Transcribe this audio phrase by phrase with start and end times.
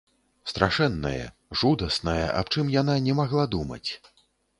[0.51, 1.25] Страшэннае,
[1.61, 3.83] жудаснае, аб чым яна не магла думаць.